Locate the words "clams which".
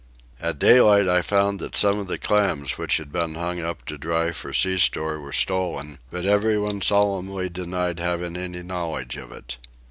2.17-2.97